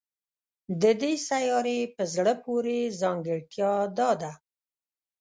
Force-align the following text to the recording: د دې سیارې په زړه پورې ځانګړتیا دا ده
د 0.81 0.83
دې 1.01 1.13
سیارې 1.29 1.79
په 1.95 2.03
زړه 2.13 2.33
پورې 2.43 2.77
ځانګړتیا 3.01 3.73
دا 3.97 4.11
ده 4.21 4.31